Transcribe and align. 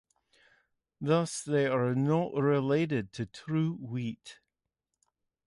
Thus 0.99 1.43
they 1.43 1.67
are 1.67 1.93
not 1.93 2.33
related 2.33 3.13
to 3.13 3.27
true 3.27 3.73
wheat. 3.73 4.39